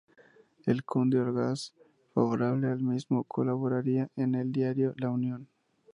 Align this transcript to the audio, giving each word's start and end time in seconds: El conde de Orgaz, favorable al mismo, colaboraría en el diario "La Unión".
El 0.65 0.83
conde 0.83 1.17
de 1.19 1.23
Orgaz, 1.25 1.75
favorable 2.15 2.69
al 2.69 2.81
mismo, 2.81 3.23
colaboraría 3.23 4.09
en 4.15 4.33
el 4.33 4.51
diario 4.51 4.95
"La 4.97 5.11
Unión". 5.11 5.47